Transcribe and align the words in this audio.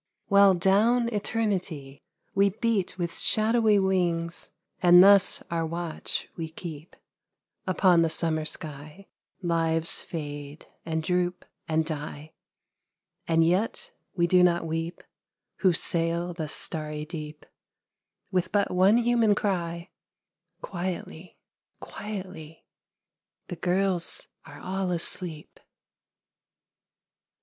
While 0.29 0.55
down 0.55 1.09
eternity, 1.09 2.01
We 2.33 2.49
beat 2.49 2.97
with 2.97 3.15
shadowy 3.19 3.77
wings. 3.77 4.49
And 4.81 5.03
thus 5.03 5.43
our 5.51 5.63
watch 5.63 6.27
we 6.35 6.49
keep, 6.49 6.95
Upon 7.67 8.01
the 8.01 8.09
summer 8.09 8.43
sky; 8.45 9.05
Lives 9.43 10.01
fade 10.01 10.65
and 10.87 11.03
droop 11.03 11.45
and 11.67 11.85
die, 11.85 12.33
And 13.27 13.45
yet 13.45 13.91
we 14.15 14.25
do 14.25 14.41
not 14.41 14.65
weep, 14.65 15.03
Who 15.57 15.71
sail 15.71 16.33
the 16.33 16.47
starry 16.47 17.05
deep, 17.05 17.45
With 18.31 18.51
but 18.51 18.71
one 18.71 18.97
human 18.97 19.35
cry, 19.35 19.91
"Quietly, 20.63 21.37
quietly, 21.79 22.65
The 23.49 23.55
girls 23.55 24.29
are 24.47 24.59
all 24.59 24.89
asleep 24.89 25.59